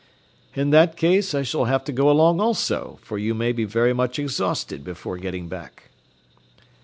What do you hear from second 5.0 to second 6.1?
getting back."